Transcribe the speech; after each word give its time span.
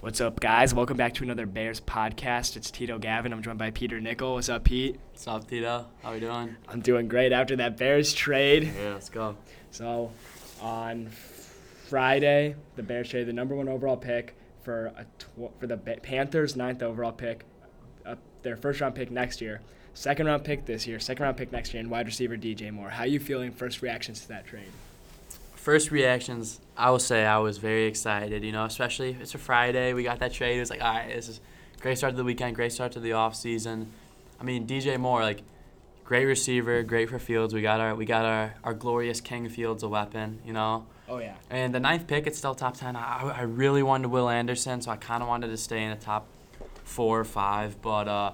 What's 0.00 0.20
up, 0.22 0.40
guys? 0.40 0.72
Welcome 0.72 0.96
back 0.96 1.12
to 1.14 1.24
another 1.24 1.44
Bears 1.44 1.78
podcast. 1.78 2.56
It's 2.56 2.70
Tito 2.70 2.98
Gavin. 2.98 3.34
I'm 3.34 3.42
joined 3.42 3.58
by 3.58 3.70
Peter 3.70 4.00
Nickel. 4.00 4.34
What's 4.34 4.48
up, 4.48 4.64
Pete? 4.64 4.98
What's 5.12 5.28
up, 5.28 5.46
Tito? 5.46 5.86
How 6.02 6.12
we 6.14 6.20
doing? 6.20 6.56
I'm 6.68 6.80
doing 6.80 7.06
great 7.06 7.32
after 7.32 7.54
that 7.56 7.76
Bears 7.76 8.14
trade. 8.14 8.72
Yeah, 8.80 8.94
let's 8.94 9.10
go. 9.10 9.36
So, 9.70 10.10
on 10.62 11.08
Friday, 11.88 12.54
the 12.76 12.82
Bears 12.82 13.10
traded 13.10 13.28
the 13.28 13.34
number 13.34 13.54
one 13.54 13.68
overall 13.68 13.96
pick 13.98 14.34
for 14.62 14.86
a 14.96 15.04
tw- 15.18 15.52
for 15.60 15.66
the 15.66 15.76
Ba- 15.76 15.98
Panthers' 16.02 16.56
ninth 16.56 16.82
overall 16.82 17.12
pick, 17.12 17.44
uh, 18.06 18.14
their 18.42 18.56
first 18.56 18.80
round 18.80 18.94
pick 18.94 19.10
next 19.10 19.42
year, 19.42 19.60
second 19.92 20.26
round 20.26 20.44
pick 20.44 20.64
this 20.64 20.86
year, 20.86 20.98
second 20.98 21.24
round 21.24 21.36
pick 21.36 21.52
next 21.52 21.74
year, 21.74 21.80
and 21.82 21.90
wide 21.90 22.06
receiver 22.06 22.38
DJ 22.38 22.70
Moore. 22.70 22.88
How 22.88 23.04
you 23.04 23.20
feeling? 23.20 23.50
First 23.52 23.82
reactions 23.82 24.20
to 24.22 24.28
that 24.28 24.46
trade? 24.46 24.70
First 25.60 25.90
reactions, 25.90 26.58
I 26.74 26.90
will 26.90 26.98
say 26.98 27.26
I 27.26 27.36
was 27.36 27.58
very 27.58 27.84
excited, 27.84 28.42
you 28.42 28.50
know, 28.50 28.64
especially 28.64 29.14
it's 29.20 29.34
a 29.34 29.38
Friday. 29.38 29.92
We 29.92 30.02
got 30.02 30.20
that 30.20 30.32
trade. 30.32 30.56
It 30.56 30.60
was 30.60 30.70
like, 30.70 30.80
all 30.80 30.94
right, 30.94 31.14
this 31.14 31.28
is 31.28 31.38
great 31.82 31.98
start 31.98 32.14
to 32.14 32.16
the 32.16 32.24
weekend, 32.24 32.56
great 32.56 32.72
start 32.72 32.92
to 32.92 33.00
the 33.00 33.12
off 33.12 33.36
season. 33.36 33.92
I 34.40 34.44
mean, 34.44 34.66
DJ 34.66 34.98
Moore, 34.98 35.20
like, 35.20 35.42
great 36.02 36.24
receiver, 36.24 36.82
great 36.82 37.10
for 37.10 37.18
Fields. 37.18 37.52
We 37.52 37.60
got 37.60 37.78
our 37.78 37.94
we 37.94 38.06
got 38.06 38.24
our, 38.24 38.54
our 38.64 38.72
glorious 38.72 39.20
King 39.20 39.50
Fields 39.50 39.82
a 39.82 39.88
weapon, 39.88 40.38
you 40.46 40.54
know. 40.54 40.86
Oh 41.10 41.18
yeah. 41.18 41.34
And 41.50 41.74
the 41.74 41.80
ninth 41.80 42.06
pick, 42.06 42.26
it's 42.26 42.38
still 42.38 42.54
top 42.54 42.78
10. 42.78 42.96
I, 42.96 43.20
I 43.20 43.42
really 43.42 43.82
wanted 43.82 44.08
Will 44.08 44.30
Anderson, 44.30 44.80
so 44.80 44.90
I 44.90 44.96
kind 44.96 45.22
of 45.22 45.28
wanted 45.28 45.48
to 45.48 45.58
stay 45.58 45.82
in 45.82 45.90
the 45.90 46.02
top 46.02 46.26
four 46.84 47.20
or 47.20 47.24
five. 47.24 47.82
But, 47.82 48.08
uh, 48.08 48.32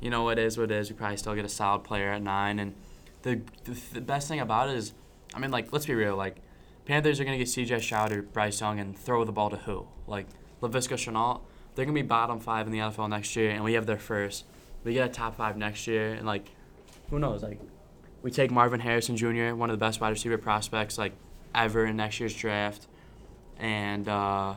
you 0.00 0.10
know, 0.10 0.28
it 0.28 0.38
is 0.38 0.56
what 0.56 0.70
it 0.70 0.76
is. 0.76 0.90
We 0.90 0.96
probably 0.96 1.16
still 1.16 1.34
get 1.34 1.44
a 1.44 1.48
solid 1.48 1.82
player 1.82 2.12
at 2.12 2.22
nine. 2.22 2.60
And 2.60 2.74
the, 3.22 3.40
the, 3.64 3.76
the 3.94 4.00
best 4.00 4.28
thing 4.28 4.38
about 4.38 4.70
it 4.70 4.76
is, 4.76 4.92
I 5.34 5.40
mean, 5.40 5.50
like, 5.50 5.72
let's 5.72 5.86
be 5.86 5.94
real. 5.94 6.14
Like, 6.14 6.36
Panthers 6.84 7.20
are 7.20 7.24
going 7.24 7.38
to 7.38 7.44
get 7.44 7.48
CJ 7.48 7.80
Stroud 7.82 8.12
or 8.12 8.22
Bryce 8.22 8.60
Young 8.60 8.80
and 8.80 8.98
throw 8.98 9.24
the 9.24 9.32
ball 9.32 9.50
to 9.50 9.56
who? 9.56 9.86
Like, 10.06 10.26
Laviska 10.60 10.94
Shenault, 10.94 11.40
they're 11.74 11.84
going 11.84 11.96
to 11.96 12.02
be 12.02 12.06
bottom 12.06 12.40
five 12.40 12.66
in 12.66 12.72
the 12.72 12.78
NFL 12.78 13.08
next 13.08 13.36
year, 13.36 13.50
and 13.50 13.62
we 13.62 13.74
have 13.74 13.86
their 13.86 13.98
first. 13.98 14.44
We 14.84 14.94
get 14.94 15.08
a 15.08 15.12
top 15.12 15.36
five 15.36 15.56
next 15.56 15.86
year, 15.86 16.12
and, 16.14 16.26
like, 16.26 16.50
who 17.10 17.18
knows? 17.18 17.42
Like, 17.42 17.60
we 18.22 18.30
take 18.30 18.50
Marvin 18.50 18.80
Harrison 18.80 19.16
Jr., 19.16 19.54
one 19.54 19.70
of 19.70 19.78
the 19.78 19.84
best 19.84 20.00
wide 20.00 20.10
receiver 20.10 20.38
prospects, 20.38 20.98
like, 20.98 21.12
ever 21.54 21.84
in 21.86 21.96
next 21.96 22.18
year's 22.18 22.34
draft, 22.34 22.86
and 23.58 24.08
uh, 24.08 24.54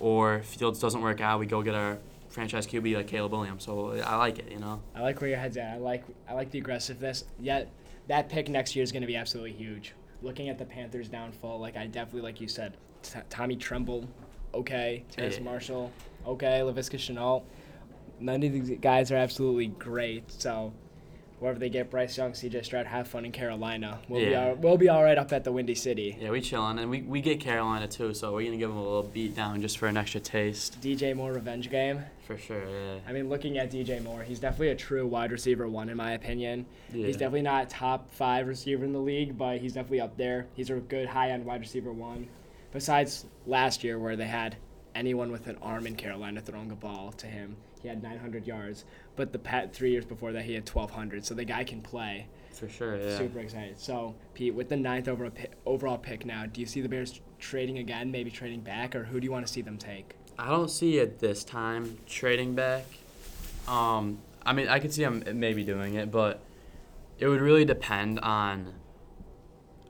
or 0.00 0.42
Fields 0.42 0.80
doesn't 0.80 1.02
work 1.02 1.20
out, 1.20 1.38
we 1.38 1.46
go 1.46 1.62
get 1.62 1.74
our 1.74 1.98
franchise 2.28 2.66
QB 2.66 2.96
like 2.96 3.06
Caleb 3.06 3.32
Williams. 3.32 3.64
So 3.64 4.00
I 4.00 4.16
like 4.16 4.38
it, 4.38 4.50
you 4.50 4.58
know. 4.58 4.80
I 4.94 5.02
like 5.02 5.20
where 5.20 5.30
your 5.30 5.38
head's 5.38 5.56
at. 5.56 5.74
I 5.74 5.76
like 5.76 6.04
I 6.28 6.34
like 6.34 6.50
the 6.50 6.58
aggressiveness. 6.58 7.24
Yet 7.40 7.70
that 8.08 8.28
pick 8.28 8.48
next 8.48 8.76
year 8.76 8.82
is 8.82 8.92
going 8.92 9.02
to 9.02 9.06
be 9.06 9.16
absolutely 9.16 9.52
huge. 9.52 9.94
Looking 10.22 10.48
at 10.48 10.58
the 10.58 10.64
Panthers' 10.64 11.08
downfall, 11.08 11.60
like 11.60 11.76
I 11.76 11.86
definitely, 11.86 12.22
like 12.22 12.40
you 12.40 12.48
said, 12.48 12.76
T- 13.02 13.20
Tommy 13.30 13.56
Tremble, 13.56 14.08
okay, 14.52 15.04
Yeah. 15.16 15.38
Marshall, 15.40 15.92
okay, 16.26 16.60
Laviska 16.60 16.98
Shenault. 16.98 17.44
None 18.20 18.42
of 18.42 18.52
these 18.52 18.78
guys 18.80 19.12
are 19.12 19.16
absolutely 19.16 19.68
great. 19.68 20.28
So 20.30 20.72
whoever 21.40 21.58
they 21.58 21.68
get, 21.68 21.90
Bryce 21.90 22.16
Young, 22.16 22.34
C.J. 22.34 22.62
Stroud, 22.62 22.86
have 22.86 23.06
fun 23.08 23.24
in 23.24 23.32
Carolina. 23.32 24.00
We'll 24.08 24.24
be 24.24 24.30
Yeah. 24.30 24.48
all, 24.48 24.54
we'll 24.56 24.76
be 24.78 24.88
all 24.88 25.02
right 25.04 25.16
up 25.18 25.32
at 25.32 25.44
the 25.44 25.52
Windy 25.52 25.74
City. 25.74 26.16
Yeah, 26.20 26.30
we 26.30 26.40
chilling, 26.40 26.78
and 26.78 26.90
we, 26.90 27.02
we 27.02 27.20
get 27.20 27.40
Carolina 27.40 27.86
too, 27.88 28.14
so 28.14 28.32
we're 28.34 28.44
gonna 28.44 28.56
give 28.56 28.70
them 28.70 28.78
a 28.78 28.82
little 28.82 29.02
beat 29.04 29.34
down 29.36 29.60
just 29.60 29.78
for 29.78 29.86
an 29.86 29.96
extra 29.96 30.20
taste, 30.20 30.80
DJ 30.80 31.14
Moore 31.14 31.32
revenge 31.32 31.70
game. 31.70 32.02
for 32.26 32.36
sure. 32.36 32.68
Yeah. 32.68 32.96
I 33.06 33.12
mean, 33.12 33.28
looking 33.28 33.56
at 33.58 33.70
DJ 33.70 34.02
Moore, 34.02 34.22
he's 34.22 34.38
definitely 34.40 34.68
a 34.70 34.76
true 34.76 35.06
wide 35.06 35.32
receiver 35.32 35.66
one 35.68 35.88
in 35.88 35.96
my 35.96 36.12
opinion. 36.12 36.66
yeah. 36.92 37.06
He's 37.06 37.16
definitely 37.16 37.42
not 37.42 37.70
top 37.70 38.10
five 38.10 38.46
receiver 38.46 38.84
in 38.84 38.92
the 38.92 38.98
league, 39.00 39.38
but 39.38 39.58
he's 39.58 39.72
definitely 39.74 40.00
up 40.00 40.16
there. 40.16 40.46
He's 40.54 40.70
a 40.70 40.74
good 40.74 41.08
high 41.08 41.30
end 41.30 41.44
wide 41.44 41.60
receiver 41.60 41.92
one. 41.92 42.28
Besides 42.72 43.24
last 43.46 43.82
year, 43.82 43.98
where 43.98 44.14
they 44.14 44.26
had 44.26 44.56
anyone 44.98 45.30
with 45.30 45.46
an 45.46 45.56
arm 45.62 45.86
in 45.86 45.94
Carolina 45.94 46.40
throwing 46.40 46.70
a 46.72 46.74
ball 46.74 47.12
to 47.12 47.26
him, 47.26 47.56
he 47.80 47.86
had 47.88 48.02
900 48.02 48.46
yards. 48.46 48.84
But 49.14 49.32
the 49.32 49.38
pat 49.38 49.72
three 49.72 49.92
years 49.92 50.04
before 50.04 50.32
that, 50.32 50.44
he 50.44 50.54
had 50.54 50.68
1,200. 50.68 51.24
So 51.24 51.34
the 51.34 51.44
guy 51.44 51.62
can 51.64 51.80
play. 51.80 52.26
for 52.52 52.68
sure. 52.68 52.96
Yeah. 52.96 53.16
Super 53.16 53.38
excited. 53.38 53.78
So 53.78 54.16
Pete, 54.34 54.52
with 54.54 54.68
the 54.68 54.76
ninth 54.76 55.06
overall 55.06 55.30
pick, 55.30 55.52
overall 55.64 55.96
pick 55.98 56.26
now, 56.26 56.44
do 56.46 56.60
you 56.60 56.66
see 56.66 56.80
the 56.80 56.88
Bears 56.88 57.20
trading 57.38 57.78
again, 57.78 58.10
maybe 58.10 58.30
trading 58.30 58.60
back, 58.60 58.96
or 58.96 59.04
who 59.04 59.20
do 59.20 59.24
you 59.24 59.30
want 59.30 59.46
to 59.46 59.52
see 59.52 59.62
them 59.62 59.78
take? 59.78 60.14
I 60.38 60.48
don't 60.48 60.70
see 60.70 60.98
it 60.98 61.20
this 61.20 61.44
time 61.44 61.98
trading 62.06 62.54
back. 62.56 62.84
Um, 63.68 64.18
I 64.44 64.52
mean, 64.52 64.68
I 64.68 64.80
could 64.80 64.92
see 64.92 65.04
them 65.04 65.22
maybe 65.34 65.62
doing 65.62 65.94
it, 65.94 66.10
but 66.10 66.40
it 67.18 67.28
would 67.28 67.40
really 67.40 67.64
depend 67.64 68.18
on. 68.20 68.74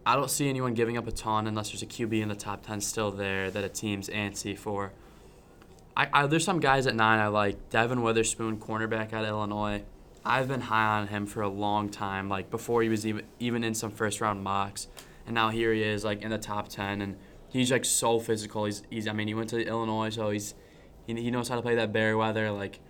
I 0.08 0.16
don't 0.16 0.30
see 0.30 0.48
anyone 0.48 0.72
giving 0.72 0.96
up 0.96 1.06
a 1.06 1.12
ton 1.12 1.46
unless 1.46 1.68
there's 1.68 1.82
a 1.82 1.86
QB 1.86 2.22
in 2.22 2.30
the 2.30 2.34
top 2.34 2.64
ten 2.64 2.80
still 2.80 3.10
there 3.10 3.50
that 3.50 3.62
a 3.62 3.68
team's 3.68 4.08
antsy 4.08 4.56
for. 4.56 4.90
I, 5.94 6.08
I 6.10 6.26
there's 6.26 6.46
some 6.46 6.60
guys 6.60 6.86
at 6.86 6.94
nine 6.94 7.18
I 7.18 7.26
like. 7.26 7.68
Devin 7.68 8.00
Witherspoon, 8.00 8.56
cornerback 8.56 9.12
out 9.12 9.24
of 9.24 9.28
Illinois. 9.28 9.82
I've 10.24 10.48
been 10.48 10.62
high 10.62 10.98
on 10.98 11.08
him 11.08 11.26
for 11.26 11.42
a 11.42 11.48
long 11.48 11.90
time, 11.90 12.30
like 12.30 12.50
before 12.50 12.82
he 12.82 12.88
was 12.88 13.06
even 13.06 13.26
even 13.38 13.62
in 13.62 13.74
some 13.74 13.90
first 13.90 14.22
round 14.22 14.42
mocks, 14.42 14.88
and 15.26 15.34
now 15.34 15.50
here 15.50 15.74
he 15.74 15.82
is, 15.82 16.04
like 16.04 16.22
in 16.22 16.30
the 16.30 16.38
top 16.38 16.68
ten, 16.68 17.02
and 17.02 17.18
he's 17.50 17.70
like 17.70 17.84
so 17.84 18.18
physical. 18.18 18.64
He's 18.64 18.82
he's 18.88 19.06
I 19.06 19.12
mean 19.12 19.28
he 19.28 19.34
went 19.34 19.50
to 19.50 19.60
Illinois, 19.62 20.08
so 20.08 20.30
he's 20.30 20.54
he, 21.06 21.20
he 21.20 21.30
knows 21.30 21.50
how 21.50 21.56
to 21.56 21.62
play 21.62 21.74
that 21.74 21.92
bear 21.92 22.16
weather. 22.16 22.50
Like 22.50 22.80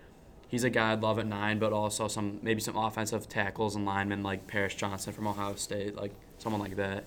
he's 0.47 0.63
a 0.63 0.69
guy 0.69 0.93
I'd 0.93 1.01
love 1.01 1.19
at 1.19 1.27
nine, 1.27 1.59
but 1.59 1.73
also 1.73 2.07
some 2.07 2.39
maybe 2.41 2.61
some 2.61 2.77
offensive 2.77 3.27
tackles 3.27 3.75
and 3.75 3.85
linemen 3.85 4.23
like 4.23 4.47
Paris 4.47 4.73
Johnson 4.73 5.11
from 5.11 5.27
Ohio 5.27 5.55
State, 5.55 5.97
like 5.97 6.13
someone 6.41 6.61
like 6.61 6.75
that. 6.77 7.03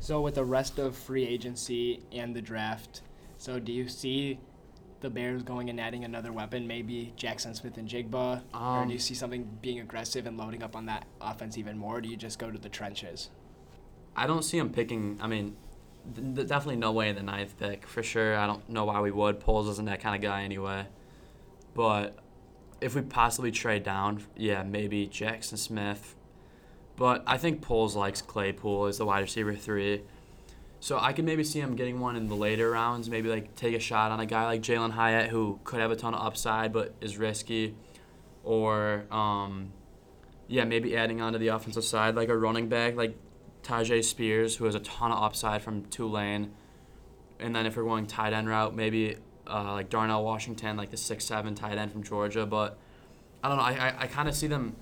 So 0.00 0.20
with 0.20 0.34
the 0.34 0.44
rest 0.44 0.78
of 0.78 0.96
free 0.96 1.24
agency 1.26 2.02
and 2.10 2.34
the 2.34 2.42
draft, 2.42 3.02
so 3.38 3.58
do 3.60 3.72
you 3.72 3.88
see 3.88 4.38
the 5.00 5.10
Bears 5.10 5.42
going 5.42 5.68
and 5.70 5.80
adding 5.80 6.04
another 6.04 6.32
weapon, 6.32 6.66
maybe 6.66 7.12
Jaxon 7.16 7.54
Smith-Njigba, 7.56 8.42
or 8.54 8.58
Um, 8.58 8.88
do 8.88 8.92
you 8.94 8.98
see 9.00 9.14
something 9.14 9.58
being 9.60 9.80
aggressive 9.80 10.26
and 10.26 10.36
loading 10.38 10.62
up 10.62 10.74
on 10.76 10.86
that 10.86 11.06
offense 11.20 11.58
even 11.58 11.76
more? 11.78 11.98
Or 11.98 12.00
do 12.00 12.08
you 12.08 12.16
just 12.16 12.38
go 12.38 12.50
to 12.50 12.58
the 12.58 12.68
trenches? 12.68 13.30
I 14.16 14.26
don't 14.26 14.42
see 14.44 14.58
him 14.58 14.70
picking. 14.70 15.18
I 15.20 15.26
mean, 15.26 15.56
th- 16.14 16.34
th- 16.36 16.46
definitely 16.48 16.76
no 16.76 16.92
way 16.92 17.08
in 17.08 17.16
the 17.16 17.22
ninth 17.22 17.56
pick 17.58 17.86
for 17.86 18.02
sure. 18.02 18.36
I 18.36 18.46
don't 18.46 18.68
know 18.68 18.84
why 18.84 19.00
we 19.00 19.10
would. 19.10 19.40
Poles 19.40 19.68
isn't 19.68 19.86
that 19.86 20.00
kind 20.00 20.14
of 20.14 20.22
guy 20.22 20.42
anyway. 20.42 20.86
But 21.74 22.16
if 22.80 22.94
we 22.94 23.02
possibly 23.02 23.50
trade 23.50 23.82
down, 23.84 24.22
yeah, 24.36 24.62
maybe 24.62 25.08
Jaxon 25.08 25.58
Smith. 25.58 26.14
But 26.96 27.22
I 27.26 27.38
think 27.38 27.62
Poles 27.62 27.96
likes 27.96 28.22
Claypool 28.22 28.86
as 28.86 28.98
the 28.98 29.06
wide 29.06 29.20
receiver 29.20 29.54
three. 29.54 30.02
So 30.80 30.98
I 30.98 31.12
could 31.12 31.24
maybe 31.24 31.44
see 31.44 31.60
him 31.60 31.76
getting 31.76 32.00
one 32.00 32.16
in 32.16 32.28
the 32.28 32.34
later 32.34 32.70
rounds. 32.70 33.08
Maybe 33.08 33.28
like 33.28 33.54
take 33.54 33.74
a 33.74 33.78
shot 33.78 34.10
on 34.10 34.20
a 34.20 34.26
guy 34.26 34.46
like 34.46 34.62
Jalin 34.62 34.90
Hyatt 34.90 35.30
who 35.30 35.60
could 35.64 35.80
have 35.80 35.90
a 35.90 35.96
ton 35.96 36.12
of 36.12 36.20
upside 36.20 36.72
but 36.72 36.94
is 37.00 37.16
risky, 37.18 37.76
or 38.42 39.04
um, 39.10 39.72
yeah, 40.48 40.64
maybe 40.64 40.96
adding 40.96 41.20
onto 41.20 41.38
the 41.38 41.48
offensive 41.48 41.84
side 41.84 42.16
like 42.16 42.28
a 42.28 42.36
running 42.36 42.68
back 42.68 42.96
like 42.96 43.16
Tyjae 43.62 44.04
Spears, 44.04 44.56
who 44.56 44.64
has 44.64 44.74
a 44.74 44.80
ton 44.80 45.12
of 45.12 45.22
upside 45.22 45.62
from 45.62 45.84
Tulane. 45.84 46.52
And 47.38 47.54
then 47.54 47.64
if 47.64 47.76
we're 47.76 47.84
going 47.84 48.06
tight 48.06 48.32
end 48.32 48.48
route, 48.48 48.74
maybe 48.74 49.16
uh, 49.46 49.72
like 49.72 49.88
Darnell 49.88 50.24
Washington, 50.24 50.76
like 50.76 50.90
the 50.90 50.96
six 50.96 51.24
seven 51.24 51.54
tight 51.54 51.78
end 51.78 51.92
from 51.92 52.02
Georgia. 52.02 52.44
But 52.44 52.76
I 53.42 53.48
don't 53.48 53.56
know. 53.56 53.64
I, 53.64 53.72
I, 53.72 53.94
I 54.00 54.06
kind 54.08 54.28
of 54.28 54.34
see 54.34 54.48
them. 54.48 54.76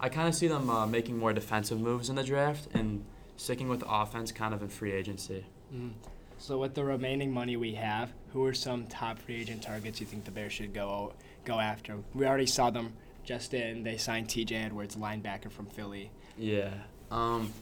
I 0.00 0.08
kind 0.08 0.26
of 0.26 0.34
see 0.34 0.48
them 0.48 0.70
uh, 0.70 0.86
making 0.86 1.18
more 1.18 1.32
defensive 1.34 1.78
moves 1.78 2.08
in 2.08 2.16
the 2.16 2.24
draft 2.24 2.68
and 2.72 3.04
sticking 3.36 3.68
with 3.68 3.84
offense 3.86 4.32
kind 4.32 4.54
of 4.54 4.62
in 4.62 4.68
free 4.68 4.92
agency. 4.92 5.44
Mm. 5.74 5.92
So 6.38 6.58
with 6.58 6.74
the 6.74 6.84
remaining 6.84 7.32
money 7.32 7.56
we 7.58 7.74
have, 7.74 8.10
who 8.32 8.44
are 8.46 8.54
some 8.54 8.86
top 8.86 9.18
free 9.18 9.42
agent 9.42 9.62
targets 9.62 10.00
you 10.00 10.06
think 10.06 10.24
the 10.24 10.30
Bears 10.30 10.54
should 10.54 10.72
go 10.72 11.12
go 11.44 11.60
after? 11.60 11.98
We 12.14 12.26
already 12.26 12.46
saw 12.46 12.70
them 12.70 12.94
just 13.24 13.52
in. 13.52 13.82
They 13.82 13.98
signed 13.98 14.30
T.J. 14.30 14.56
Edwards, 14.56 14.96
linebacker 14.96 15.50
from 15.50 15.66
Philly. 15.66 16.10
Yeah. 16.38 16.72
Um, 17.10 17.52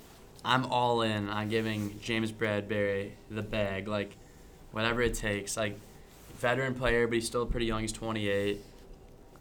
I'm 0.44 0.64
all 0.66 1.02
in 1.02 1.28
on 1.28 1.48
giving 1.48 1.98
James 2.00 2.30
Bradberry 2.30 3.10
the 3.30 3.42
bag, 3.42 3.88
like 3.88 4.16
whatever 4.70 5.02
it 5.02 5.14
takes. 5.14 5.56
Like 5.56 5.76
veteran 6.36 6.74
player, 6.74 7.08
but 7.08 7.14
he's 7.14 7.26
still 7.26 7.46
pretty 7.46 7.66
young. 7.66 7.80
He's 7.80 7.92
28. 7.92 8.60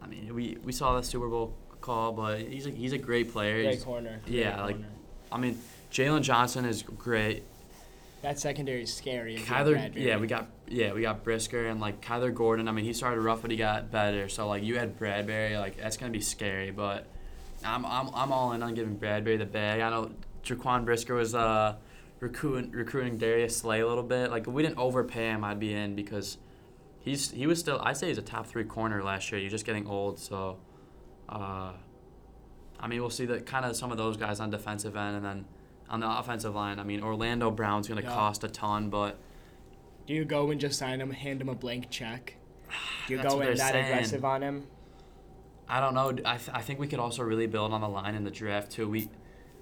I 0.02 0.08
mean, 0.08 0.34
we, 0.34 0.58
we 0.64 0.72
saw 0.72 0.96
the 0.96 1.04
Super 1.04 1.28
Bowl 1.28 1.54
call, 1.88 2.12
but 2.12 2.40
he's 2.42 2.68
a, 2.68 2.70
he's 2.70 2.94
a 2.94 2.98
great 2.98 3.32
player. 3.32 3.64
Great 3.64 3.72
He's- 3.72 3.84
corner. 3.84 4.20
yeah, 4.28 4.52
Great 4.56 4.64
like- 4.66 4.76
corner. 4.76 4.90
I 5.32 5.38
mean, 5.38 5.58
Jaylon 5.92 6.22
Johnson 6.22 6.66
is 6.66 6.84
great. 6.84 7.44
that 8.22 8.40
secondary 8.40 8.84
is 8.84 8.94
scary. 8.94 9.36
if 9.36 9.40
you 9.42 9.46
have 9.56 9.68
Kyler, 9.68 9.92
yeah, 9.96 10.18
we 10.18 10.28
got 10.28 10.48
yeah 10.68 10.94
we 10.94 11.02
got 11.02 11.24
Brisker 11.24 11.68
and 11.68 11.80
like 11.82 12.02
Kyler 12.02 12.34
Gordon. 12.34 12.68
I 12.68 12.72
mean, 12.72 12.86
he 12.86 12.94
started 12.94 13.22
rough, 13.22 13.42
but 13.42 13.52
he 13.52 13.58
got 13.58 13.90
better. 13.92 14.28
So 14.30 14.48
like 14.48 14.64
you 14.64 14.78
had 14.78 14.98
Bradberry, 15.00 15.60
like 15.60 15.78
that's 15.78 15.98
gonna 15.98 16.12
be 16.12 16.22
scary. 16.22 16.72
But 16.72 17.08
I'm 17.66 17.86
I'm, 17.86 18.10
I'm 18.14 18.32
all 18.32 18.52
in 18.54 18.64
on 18.64 18.74
giving 18.74 18.98
Bradberry 18.98 19.38
the 19.38 19.46
bag. 19.46 19.82
I 19.82 19.90
know 19.90 20.12
Jaquan 20.44 20.86
Brisker 20.86 21.14
was 21.16 21.34
uh 21.36 21.76
recruiting 22.20 22.72
recruiting 22.72 23.18
Darius 23.18 23.58
Slay 23.58 23.80
a 23.82 23.88
little 23.88 24.04
bit. 24.04 24.32
Like 24.32 24.48
if 24.48 24.54
we 24.54 24.64
didn't 24.64 24.78
overpay 24.78 25.30
him, 25.32 25.44
I'd 25.44 25.60
be 25.60 25.74
in 25.74 25.96
because 25.96 26.38
he's 27.02 27.32
he 27.32 27.48
was 27.48 27.60
still 27.60 27.80
I'd 27.84 27.98
say 27.98 28.08
he's 28.08 28.18
a 28.18 28.22
top 28.22 28.48
three 28.48 28.64
corner 28.66 29.04
last 29.04 29.30
year. 29.32 29.40
You're 29.42 29.52
just 29.52 29.66
getting 29.66 29.88
old, 29.88 30.20
so. 30.20 30.58
Uh, 31.30 31.74
I 32.80 32.88
mean, 32.88 33.02
we'll 33.02 33.10
see 33.10 33.26
that 33.26 33.46
kind 33.46 33.66
of 33.66 33.76
some 33.76 33.92
of 33.92 33.98
those 33.98 34.18
guys 34.18 34.40
on 34.40 34.50
defensive 34.50 34.96
end, 34.96 35.18
and 35.18 35.26
then 35.26 35.46
on 35.90 36.00
the 36.00 36.10
offensive 36.20 36.54
line. 36.56 36.80
I 36.80 36.84
mean, 36.84 37.02
Orlando 37.04 37.50
Brown's 37.52 37.88
going 37.88 38.02
to 38.02 38.08
Yeah. 38.08 38.14
cost 38.14 38.44
a 38.44 38.48
ton, 38.50 38.90
but 38.90 39.18
Do 40.06 40.14
you 40.14 40.24
go 40.26 40.52
and 40.52 40.60
just 40.62 40.78
sign 40.80 41.02
him, 41.02 41.12
hand 41.12 41.42
him 41.42 41.50
a 41.50 41.56
blank 41.56 41.90
check? 41.90 42.36
Do 43.08 43.14
you 43.16 43.22
go 43.24 43.42
in 43.42 43.56
that 43.58 43.72
saying. 43.74 43.86
aggressive 43.86 44.24
on 44.26 44.42
him? 44.42 44.68
I 45.70 45.80
don't 45.82 45.94
know. 45.94 46.10
I, 46.26 46.38
th- 46.38 46.50
I 46.54 46.62
think 46.62 46.80
we 46.80 46.88
could 46.88 47.00
also 47.00 47.24
really 47.24 47.48
build 47.48 47.74
on 47.74 47.82
the 47.82 47.90
line 47.90 48.16
in 48.16 48.24
the 48.24 48.32
draft 48.32 48.72
too. 48.72 48.88
We, 48.90 49.10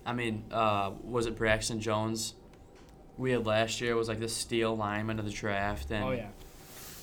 I 0.05 0.13
mean, 0.13 0.43
uh, 0.51 0.91
was 1.03 1.25
it 1.25 1.35
Braxton 1.35 1.79
Jones? 1.79 2.35
We 3.17 3.31
had 3.31 3.45
last 3.45 3.81
year 3.81 3.95
was 3.95 4.07
like 4.07 4.19
the 4.19 4.27
steal 4.29 4.75
lineman 4.75 5.17
of 5.19 5.25
the 5.25 5.31
draft, 5.31 5.89
and 5.89 6.03
Oh 6.03 6.11
yeah. 6.11 6.27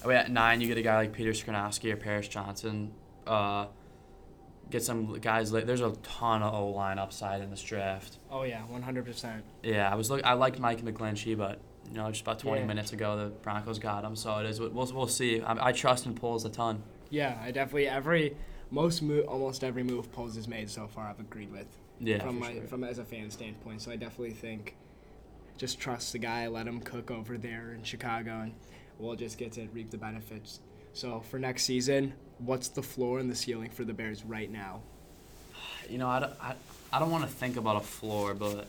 we 0.06 0.14
at 0.14 0.30
nine 0.30 0.60
you 0.60 0.68
get 0.68 0.76
a 0.78 0.82
guy 0.82 0.96
like 0.96 1.12
Peter 1.12 1.30
Skoronski 1.32 1.92
or 1.92 1.96
Paris 1.96 2.28
Johnson. 2.28 2.92
Uh, 3.26 3.66
get 4.70 4.82
some 4.82 5.18
guys. 5.20 5.50
There's 5.50 5.80
a 5.80 5.92
ton 6.02 6.42
of 6.42 6.54
O 6.54 6.68
line 6.68 6.98
upside 6.98 7.40
in 7.42 7.50
this 7.50 7.62
draft. 7.62 8.18
Oh 8.30 8.42
yeah, 8.42 8.62
100%. 8.72 9.42
Yeah, 9.62 9.90
I 9.90 9.94
was 9.94 10.10
look. 10.10 10.24
I 10.24 10.32
liked 10.34 10.58
Mike 10.58 10.82
McGlinchey, 10.82 11.36
but 11.36 11.60
you 11.90 11.96
know, 11.98 12.08
just 12.10 12.22
about 12.22 12.38
20 12.38 12.60
Yeah. 12.60 12.66
minutes 12.66 12.92
ago, 12.92 13.16
the 13.18 13.26
Broncos 13.30 13.78
got 13.78 14.04
him. 14.04 14.16
So 14.16 14.38
it 14.38 14.46
is. 14.46 14.60
We'll 14.60 14.70
we'll 14.70 15.06
see. 15.08 15.40
I, 15.42 15.68
I 15.68 15.72
trust 15.72 16.06
in 16.06 16.14
Poles 16.14 16.44
a 16.44 16.48
ton. 16.48 16.82
Yeah, 17.10 17.38
I 17.42 17.50
definitely 17.50 17.88
every 17.88 18.36
most 18.70 19.02
move, 19.02 19.26
almost 19.26 19.62
every 19.64 19.82
move 19.82 20.10
Poles 20.12 20.36
has 20.36 20.48
made 20.48 20.70
so 20.70 20.86
far, 20.86 21.06
I've 21.08 21.20
agreed 21.20 21.52
with. 21.52 21.66
Yeah, 22.00 22.22
from 22.24 22.38
my 22.40 22.54
sure. 22.54 22.62
from 22.62 22.84
as 22.84 22.98
a 22.98 23.04
fan 23.04 23.30
standpoint. 23.30 23.82
So 23.82 23.90
I 23.90 23.96
definitely 23.96 24.32
think 24.34 24.74
just 25.58 25.78
trust 25.78 26.12
the 26.12 26.18
guy, 26.18 26.46
let 26.48 26.66
him 26.66 26.80
cook 26.80 27.10
over 27.10 27.36
there 27.36 27.74
in 27.74 27.82
Chicago, 27.84 28.40
and 28.40 28.54
we'll 28.98 29.14
just 29.16 29.36
get 29.38 29.52
to 29.52 29.68
reap 29.72 29.90
the 29.90 29.98
benefits. 29.98 30.60
So 30.92 31.20
for 31.30 31.38
next 31.38 31.64
season, 31.64 32.14
what's 32.38 32.68
the 32.68 32.82
floor 32.82 33.18
and 33.18 33.30
the 33.30 33.34
ceiling 33.34 33.70
for 33.70 33.84
the 33.84 33.92
Bears 33.94 34.24
right 34.24 34.50
now? 34.50 34.82
you 35.88 35.98
know, 35.98 36.08
I 36.08 36.20
don't, 36.20 36.32
I, 36.40 36.54
I 36.92 36.98
don't 36.98 37.10
want 37.10 37.24
to 37.24 37.30
think 37.30 37.56
about 37.56 37.76
a 37.76 37.80
floor, 37.80 38.34
but 38.34 38.66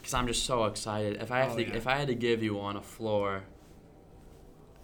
because 0.00 0.14
I'm 0.14 0.26
just 0.26 0.44
so 0.46 0.64
excited. 0.64 1.20
If 1.20 1.30
I 1.32 1.40
have 1.40 1.52
Oh, 1.52 1.56
to, 1.56 1.66
yeah. 1.66 1.74
if 1.74 1.86
I 1.86 1.96
had 1.96 2.08
to 2.08 2.14
give 2.14 2.42
you 2.42 2.54
one 2.54 2.76
a 2.76 2.80
floor, 2.80 3.42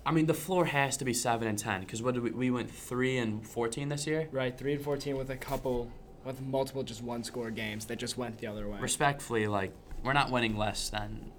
I 0.05 0.13
mean, 0.13 0.27
the 0.27 0.35
floor 0.35 0.67
has 0.67 0.97
to 0.99 1.05
be 1.05 1.15
seven 1.15 1.49
and 1.49 1.59
ten. 1.59 1.81
Because 1.81 2.03
what 2.03 2.15
did 2.15 2.23
we, 2.23 2.31
we 2.33 2.51
went 2.51 2.71
three 2.71 3.17
and 3.17 3.47
fourteen 3.47 3.89
this 3.89 4.07
year. 4.07 4.29
Right, 4.33 4.57
three 4.57 4.75
and 4.75 4.83
fourteen 4.85 5.17
with 5.17 5.31
a 5.31 5.37
couple 5.37 5.91
with 6.25 6.41
multiple 6.43 6.83
just 6.83 7.03
one 7.03 7.23
score 7.23 7.51
games 7.51 7.87
that 7.87 7.99
just 7.99 8.19
went 8.19 8.39
the 8.39 8.47
other 8.47 8.69
way. 8.69 8.79
Respectfully, 8.81 9.47
like 9.47 9.73
we're 10.03 10.13
not 10.15 10.31
winning 10.31 10.57
less 10.57 10.91
than. 10.91 11.33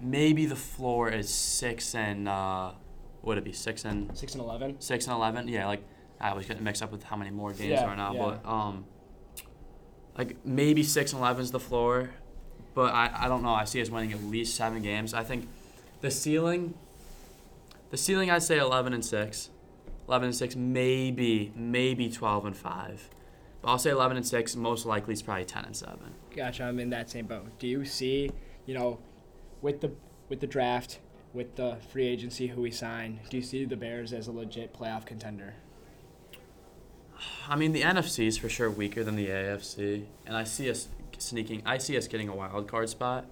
Maybe 0.00 0.46
the 0.46 0.56
floor 0.56 1.08
is 1.10 1.28
six 1.32 1.94
and 1.94 2.28
uh, 2.28 2.72
would 3.22 3.38
it 3.38 3.44
be 3.44 3.52
six 3.52 3.84
and 3.84 4.16
Six 4.16 4.34
and 4.34 4.42
eleven. 4.42 4.80
six 4.80 5.06
and 5.06 5.14
eleven? 5.14 5.48
Yeah, 5.48 5.66
like 5.66 5.82
I 6.20 6.32
was 6.34 6.46
getting 6.46 6.64
mixed 6.64 6.82
up 6.82 6.92
with 6.92 7.02
how 7.04 7.16
many 7.16 7.30
more 7.30 7.52
games 7.52 7.70
Yeah, 7.70 7.84
are 7.84 7.96
now, 7.96 8.12
yeah. 8.14 8.18
but 8.42 8.46
um, 8.48 8.84
like 10.16 10.36
maybe 10.44 10.82
six 10.82 11.12
and 11.12 11.20
eleven 11.20 11.42
is 11.42 11.50
the 11.50 11.60
floor, 11.60 12.10
but 12.74 12.92
I, 12.92 13.10
I 13.14 13.28
don't 13.28 13.42
know. 13.42 13.54
I 13.54 13.64
see 13.64 13.80
us 13.80 13.90
winning 13.90 14.12
at 14.12 14.22
least 14.24 14.54
seven 14.56 14.82
games. 14.82 15.14
I 15.14 15.22
think 15.22 15.48
the 16.00 16.10
ceiling, 16.10 16.74
the 17.90 17.96
ceiling 17.96 18.30
I'd 18.30 18.42
say 18.42 18.58
eleven 18.58 18.92
and 18.92 19.04
six, 19.04 19.50
eleven 20.08 20.26
and 20.26 20.34
six, 20.36 20.56
maybe 20.56 21.52
maybe 21.56 22.10
twelve 22.10 22.44
and 22.44 22.56
five, 22.56 23.08
but 23.62 23.68
I'll 23.68 23.78
say 23.78 23.90
eleven 23.90 24.16
and 24.16 24.26
six. 24.26 24.56
Most 24.56 24.84
likely 24.86 25.12
it's 25.12 25.22
probably 25.22 25.44
ten 25.44 25.64
and 25.64 25.76
seven. 25.76 26.14
Gotcha. 26.34 26.64
I'm 26.64 26.78
in 26.80 26.90
that 26.90 27.10
same 27.10 27.26
boat. 27.26 27.58
Do 27.58 27.66
you 27.66 27.84
see, 27.84 28.30
you 28.66 28.74
know, 28.74 28.98
with 29.62 29.80
the 29.80 29.92
with 30.28 30.40
the 30.40 30.46
draft, 30.46 31.00
with 31.32 31.56
the 31.56 31.76
free 31.90 32.06
agency 32.06 32.48
who 32.48 32.60
we 32.62 32.70
sign, 32.70 33.20
do 33.28 33.36
you 33.36 33.42
see 33.42 33.64
the 33.64 33.76
Bears 33.76 34.12
as 34.12 34.26
a 34.26 34.32
legit 34.32 34.74
playoff 34.74 35.06
contender? 35.06 35.54
I 37.48 37.56
mean, 37.56 37.72
the 37.72 37.82
NFC 37.82 38.26
is 38.26 38.38
for 38.38 38.48
sure 38.48 38.70
weaker 38.70 39.04
than 39.04 39.16
the 39.16 39.28
AFC, 39.28 40.04
and 40.26 40.36
I 40.36 40.44
see 40.44 40.70
us 40.70 40.88
sneaking. 41.18 41.62
I 41.66 41.78
see 41.78 41.96
us 41.96 42.08
getting 42.08 42.28
a 42.28 42.34
wild 42.34 42.66
card 42.68 42.88
spot. 42.88 43.26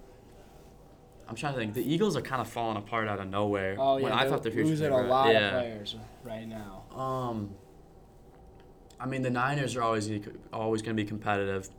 I'm 1.27 1.35
trying 1.35 1.53
to 1.53 1.59
think. 1.59 1.73
The 1.73 1.93
Eagles 1.93 2.15
are 2.15 2.21
kind 2.21 2.41
of 2.41 2.47
falling 2.47 2.77
apart 2.77 3.07
out 3.07 3.19
of 3.19 3.29
nowhere. 3.29 3.75
Oh 3.77 3.95
when 3.95 4.05
yeah, 4.05 4.15
I 4.15 4.21
they're 4.21 4.29
thought 4.29 4.43
their 4.43 4.51
future 4.51 4.67
losing 4.67 4.91
a 4.91 5.01
lot 5.03 5.31
yeah. 5.31 5.47
of 5.47 5.51
players 5.53 5.95
right 6.23 6.47
now. 6.47 6.83
Um, 6.95 7.51
I 8.99 9.05
mean, 9.05 9.21
the 9.21 9.29
Niners 9.29 9.75
are 9.75 9.81
always 9.81 10.09
always 10.51 10.81
going 10.81 10.95
to 10.95 11.01
be 11.01 11.07
competitive, 11.07 11.69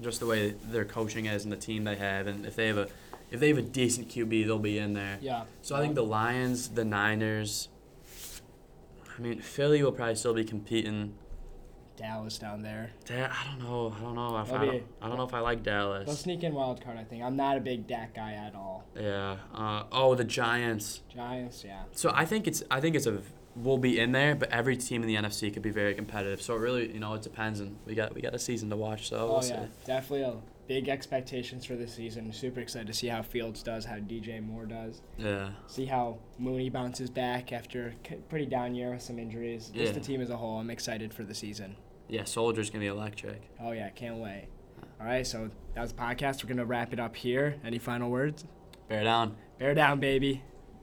just 0.00 0.20
the 0.20 0.26
way 0.26 0.50
their 0.50 0.84
coaching 0.84 1.26
is 1.26 1.44
and 1.44 1.52
the 1.52 1.56
team 1.56 1.84
they 1.84 1.96
have, 1.96 2.26
and 2.26 2.46
if 2.46 2.54
they 2.54 2.66
have 2.68 2.78
a 2.78 2.88
if 3.36 3.40
they 3.40 3.48
have 3.48 3.58
a 3.58 3.62
decent 3.62 4.08
QB, 4.08 4.46
they'll 4.46 4.58
be 4.58 4.78
in 4.78 4.92
there. 4.94 5.18
Yeah. 5.20 5.44
So 5.62 5.76
I 5.76 5.80
think 5.80 5.94
the 5.94 6.04
Lions, 6.04 6.68
the 6.70 6.84
Niners. 6.84 7.68
I 9.16 9.20
mean, 9.22 9.40
Philly 9.40 9.82
will 9.82 9.92
probably 9.92 10.14
still 10.16 10.34
be 10.34 10.44
competing. 10.44 11.14
Dallas 11.96 12.36
down 12.38 12.60
there. 12.60 12.90
Da- 13.06 13.30
I 13.32 13.46
don't 13.50 13.58
know. 13.64 13.94
I 13.96 14.00
don't 14.02 14.14
know 14.14 14.38
if 14.38 14.52
I 14.52 14.66
don't, 14.66 14.82
I 15.00 15.08
don't 15.08 15.16
know 15.16 15.24
if 15.24 15.32
I 15.32 15.38
like 15.40 15.62
Dallas. 15.62 16.04
They'll 16.04 16.14
sneak 16.14 16.42
in 16.42 16.52
wild 16.52 16.84
card. 16.84 16.98
I 16.98 17.04
think 17.04 17.22
I'm 17.22 17.36
not 17.36 17.56
a 17.56 17.60
big 17.60 17.86
Dak 17.86 18.14
guy 18.14 18.32
at 18.34 18.54
all. 18.54 18.84
Yeah. 18.94 19.36
Uh, 19.54 19.84
oh, 19.90 20.14
the 20.14 20.24
Giants. 20.24 21.00
Giants, 21.14 21.64
yeah. 21.64 21.84
So 21.92 22.12
I 22.14 22.26
think 22.26 22.46
it's 22.46 22.62
I 22.70 22.82
think 22.82 22.96
it's 22.96 23.06
a 23.06 23.22
we'll 23.54 23.78
be 23.78 23.98
in 23.98 24.12
there, 24.12 24.34
but 24.34 24.50
every 24.50 24.76
team 24.76 25.00
in 25.02 25.08
the 25.08 25.14
NFC 25.14 25.50
could 25.50 25.62
be 25.62 25.70
very 25.70 25.94
competitive. 25.94 26.42
So 26.42 26.54
it 26.54 26.58
really 26.58 26.92
you 26.92 27.00
know 27.00 27.14
it 27.14 27.22
depends, 27.22 27.60
and 27.60 27.78
we 27.86 27.94
got 27.94 28.14
we 28.14 28.20
got 28.20 28.34
a 28.34 28.38
season 28.38 28.68
to 28.68 28.76
watch. 28.76 29.08
So 29.08 29.24
we'll 29.26 29.36
Oh 29.36 29.40
see. 29.40 29.54
yeah, 29.54 29.64
definitely 29.86 30.22
a 30.26 30.34
big 30.66 30.88
expectations 30.88 31.64
for 31.64 31.76
this 31.76 31.94
season. 31.94 32.32
Super 32.32 32.60
excited 32.60 32.86
to 32.86 32.92
see 32.92 33.08
how 33.08 33.22
Fields 33.22 33.62
does, 33.62 33.84
how 33.84 33.96
DJ 33.96 34.42
Moore 34.42 34.66
does. 34.66 35.02
Yeah. 35.16 35.50
See 35.66 35.86
how 35.86 36.18
Mooney 36.38 36.70
bounces 36.70 37.10
back 37.10 37.52
after 37.52 37.94
a 38.10 38.14
pretty 38.28 38.46
down 38.46 38.74
year 38.74 38.90
with 38.90 39.02
some 39.02 39.18
injuries. 39.18 39.70
Yeah. 39.74 39.82
Just 39.82 39.94
the 39.94 40.00
team 40.00 40.20
as 40.20 40.30
a 40.30 40.36
whole, 40.36 40.58
I'm 40.58 40.70
excited 40.70 41.12
for 41.14 41.24
the 41.24 41.34
season. 41.34 41.76
Yeah. 42.08 42.24
Soldier's 42.24 42.70
gonna 42.70 42.80
be 42.80 42.88
electric. 42.88 43.42
Oh 43.60 43.72
yeah, 43.72 43.88
can't 43.90 44.16
wait. 44.16 44.48
All 45.00 45.06
right, 45.06 45.26
so 45.26 45.50
that 45.74 45.80
was 45.82 45.92
the 45.92 46.00
podcast. 46.00 46.42
We're 46.42 46.48
gonna 46.48 46.64
wrap 46.64 46.92
it 46.92 47.00
up 47.00 47.16
here. 47.16 47.56
Any 47.64 47.78
final 47.78 48.10
words? 48.10 48.44
Bear 48.88 49.04
down. 49.04 49.36
Bear 49.58 49.74
down, 49.74 50.00
baby. 50.00 50.42